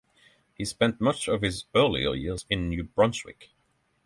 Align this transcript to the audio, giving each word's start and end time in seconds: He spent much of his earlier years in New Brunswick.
He 0.55 0.65
spent 0.65 0.99
much 0.99 1.27
of 1.29 1.43
his 1.43 1.65
earlier 1.75 2.15
years 2.15 2.47
in 2.49 2.69
New 2.69 2.85
Brunswick. 2.85 3.51